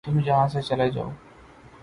تم 0.05 0.19
یہاں 0.19 0.47
سے 0.47 0.61
چلے 0.61 0.89
جاؤ 0.91 1.09